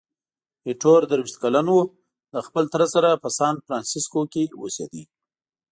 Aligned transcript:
ایټور 0.67 1.01
درویشت 1.09 1.35
کلن 1.41 1.67
وو، 1.73 1.83
له 2.33 2.39
خپل 2.47 2.63
تره 2.73 2.85
سره 2.93 3.09
په 3.23 3.29
سانفرانسیسکو 3.37 4.21
کې 4.33 4.43
اوسېده. 4.61 5.03